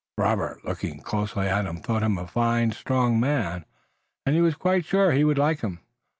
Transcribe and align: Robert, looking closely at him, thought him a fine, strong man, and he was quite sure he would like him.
Robert, 0.17 0.65
looking 0.65 0.99
closely 1.01 1.45
at 1.47 1.67
him, 1.67 1.77
thought 1.77 2.01
him 2.01 2.17
a 2.17 2.25
fine, 2.25 2.71
strong 2.71 3.19
man, 3.19 3.65
and 4.25 4.33
he 4.33 4.41
was 4.41 4.55
quite 4.55 4.83
sure 4.83 5.11
he 5.11 5.23
would 5.23 5.37
like 5.37 5.59
him. 5.61 5.79